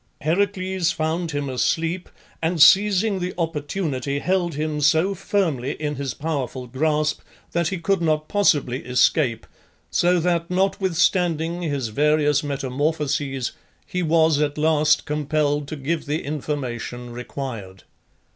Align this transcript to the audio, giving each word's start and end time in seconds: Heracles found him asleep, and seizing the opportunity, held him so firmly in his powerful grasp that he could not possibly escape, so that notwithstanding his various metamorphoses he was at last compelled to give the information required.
Heracles 0.21 0.91
found 0.91 1.29
him 1.29 1.47
asleep, 1.47 2.09
and 2.41 2.59
seizing 2.59 3.19
the 3.19 3.35
opportunity, 3.37 4.17
held 4.17 4.55
him 4.55 4.81
so 4.81 5.13
firmly 5.13 5.73
in 5.73 5.97
his 5.97 6.15
powerful 6.15 6.65
grasp 6.65 7.19
that 7.51 7.67
he 7.67 7.77
could 7.77 8.01
not 8.01 8.27
possibly 8.27 8.79
escape, 8.83 9.45
so 9.91 10.19
that 10.19 10.49
notwithstanding 10.49 11.61
his 11.61 11.89
various 11.89 12.43
metamorphoses 12.43 13.51
he 13.85 14.01
was 14.01 14.39
at 14.39 14.57
last 14.57 15.05
compelled 15.05 15.67
to 15.67 15.75
give 15.75 16.07
the 16.07 16.23
information 16.25 17.11
required. 17.11 17.83